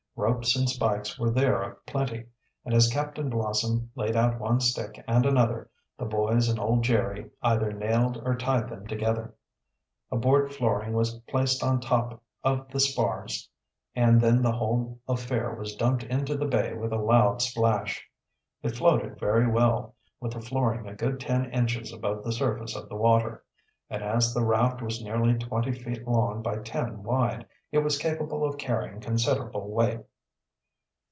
Ropes 0.17 0.55
and 0.55 0.69
spikes 0.69 1.17
were 1.17 1.31
there 1.31 1.63
a 1.63 1.75
plenty, 1.87 2.27
and 2.63 2.75
as 2.75 2.89
Captain 2.91 3.27
Blossom 3.27 3.89
laid 3.95 4.15
out 4.15 4.39
one 4.39 4.59
stick 4.59 5.03
and 5.07 5.25
another, 5.25 5.69
the 5.97 6.05
boys 6.05 6.47
and 6.47 6.59
old 6.59 6.83
Jerry 6.83 7.31
either 7.41 7.71
nailed 7.73 8.17
or 8.23 8.35
tied 8.35 8.69
them 8.69 8.85
together. 8.85 9.33
A 10.11 10.17
board 10.17 10.53
flooring 10.53 10.93
was 10.93 11.17
placed 11.21 11.63
on 11.63 11.79
top 11.79 12.21
of 12.43 12.69
the 12.69 12.79
spars 12.79 13.49
and 13.95 14.21
then 14.21 14.43
the 14.43 14.51
whole 14.51 14.99
affair 15.07 15.55
was 15.55 15.75
dumped 15.75 16.03
into 16.03 16.35
the 16.37 16.45
bay 16.45 16.73
with 16.75 16.91
a 16.93 16.97
loud 16.97 17.41
splash. 17.41 18.05
It 18.61 18.75
floated 18.75 19.17
very 19.19 19.47
well, 19.49 19.95
with 20.19 20.33
the 20.33 20.41
flooring 20.41 20.87
a 20.87 20.93
good 20.93 21.19
ten 21.19 21.49
inches 21.51 21.91
above 21.91 22.23
the 22.23 22.33
surface 22.33 22.75
of 22.75 22.89
the 22.89 22.95
water, 22.97 23.43
and 23.89 24.03
as 24.03 24.33
the 24.35 24.45
raft 24.45 24.83
was 24.83 25.03
nearly 25.03 25.33
twenty 25.39 25.71
feet 25.71 26.07
long 26.07 26.43
by 26.43 26.57
ten 26.59 27.01
wide, 27.01 27.47
it 27.71 27.79
was 27.79 27.97
capable 27.97 28.45
of 28.45 28.57
carrying 28.59 28.99
considerable 28.99 29.67
weight. 29.71 30.01